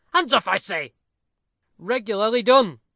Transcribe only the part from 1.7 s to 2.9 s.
"Regularly done!"